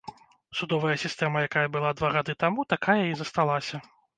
Судовая 0.59 0.95
сістэма 1.03 1.43
якая 1.49 1.65
была 1.77 1.91
два 1.99 2.09
гады 2.17 2.33
таму, 2.45 2.67
такая 2.77 2.99
і 3.07 3.17
засталася. 3.21 3.87